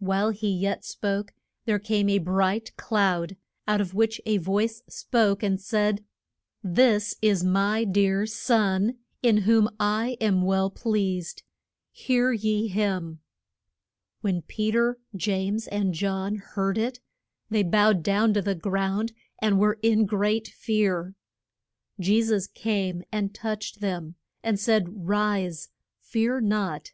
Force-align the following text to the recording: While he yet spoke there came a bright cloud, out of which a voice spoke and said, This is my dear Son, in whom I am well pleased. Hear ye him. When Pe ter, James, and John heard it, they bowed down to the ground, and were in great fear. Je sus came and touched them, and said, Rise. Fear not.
While 0.00 0.30
he 0.30 0.50
yet 0.50 0.84
spoke 0.84 1.32
there 1.64 1.78
came 1.78 2.08
a 2.08 2.18
bright 2.18 2.76
cloud, 2.76 3.36
out 3.68 3.80
of 3.80 3.94
which 3.94 4.20
a 4.26 4.38
voice 4.38 4.82
spoke 4.88 5.44
and 5.44 5.60
said, 5.60 6.04
This 6.64 7.14
is 7.22 7.44
my 7.44 7.84
dear 7.84 8.26
Son, 8.26 8.96
in 9.22 9.36
whom 9.42 9.68
I 9.78 10.16
am 10.20 10.42
well 10.42 10.68
pleased. 10.68 11.44
Hear 11.92 12.32
ye 12.32 12.66
him. 12.66 13.20
When 14.20 14.42
Pe 14.42 14.72
ter, 14.72 14.98
James, 15.14 15.68
and 15.68 15.94
John 15.94 16.34
heard 16.34 16.76
it, 16.76 16.98
they 17.48 17.62
bowed 17.62 18.02
down 18.02 18.34
to 18.34 18.42
the 18.42 18.56
ground, 18.56 19.12
and 19.38 19.60
were 19.60 19.78
in 19.80 20.06
great 20.06 20.48
fear. 20.48 21.14
Je 22.00 22.20
sus 22.20 22.48
came 22.48 23.04
and 23.12 23.32
touched 23.32 23.78
them, 23.80 24.16
and 24.42 24.58
said, 24.58 25.06
Rise. 25.06 25.68
Fear 26.00 26.40
not. 26.40 26.90